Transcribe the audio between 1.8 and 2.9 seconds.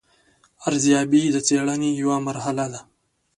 یوه مرحله ده.